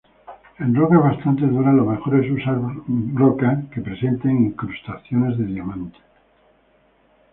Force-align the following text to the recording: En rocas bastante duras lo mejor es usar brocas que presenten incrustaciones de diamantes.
En 0.63 0.73
rocas 0.73 0.99
bastante 1.09 1.45
duras 1.45 1.75
lo 1.75 1.85
mejor 1.85 2.25
es 2.25 2.31
usar 2.31 2.57
brocas 2.87 3.69
que 3.71 3.81
presenten 3.81 4.47
incrustaciones 4.47 5.37
de 5.37 5.45
diamantes. 5.45 6.01